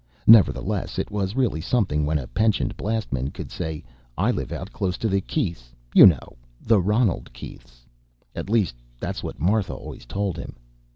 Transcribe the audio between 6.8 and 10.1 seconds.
Ronald Keiths." At least, that's what Martha always